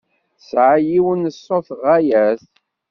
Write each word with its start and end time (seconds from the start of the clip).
Tesɛa 0.37 0.75
yiwen 0.87 1.21
n 1.29 1.33
ṣṣut 1.37 1.67
ɣaya-t. 1.81 2.41